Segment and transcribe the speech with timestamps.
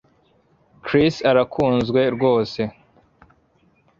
[0.85, 2.61] Chris arakunzwe rwose